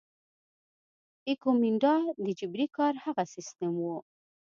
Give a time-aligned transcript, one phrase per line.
[1.29, 3.97] ایکومینډا د جبري کار هغه سیستم وو.